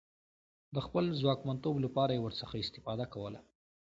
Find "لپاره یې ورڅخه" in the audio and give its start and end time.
1.85-2.57